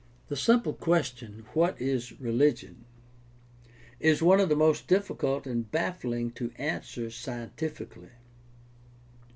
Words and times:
—The 0.29 0.35
simple 0.35 0.73
question, 0.73 1.45
What 1.53 1.79
is 1.79 2.19
religion? 2.19 2.85
is 3.99 4.23
one 4.23 4.39
of 4.39 4.49
the 4.49 4.55
most 4.55 4.87
difficult 4.87 5.45
and 5.45 5.69
baffling 5.71 6.31
to 6.31 6.51
answer 6.55 7.11
scientifically. 7.11 8.09